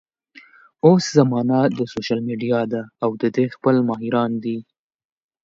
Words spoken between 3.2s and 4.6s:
د دې خپل ماهران دي